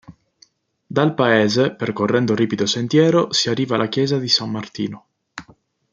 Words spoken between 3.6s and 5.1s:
alla chiesa di San Martino.